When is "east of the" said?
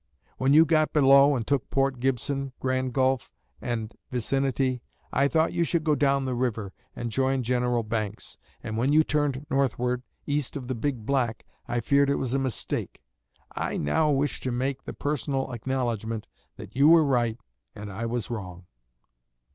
10.25-10.73